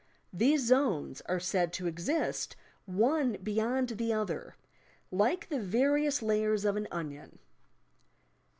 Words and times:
These 0.33 0.65
Zones 0.65 1.21
are 1.27 1.39
said 1.39 1.71
to 1.73 1.85
exist 1.85 2.55
one 2.87 3.33
beyond 3.43 3.89
the 3.89 4.11
other, 4.11 4.55
like 5.11 5.49
the 5.49 5.59
various 5.61 6.23
layers 6.23 6.65
of 6.65 6.75
an 6.75 6.87
onion. 6.89 7.37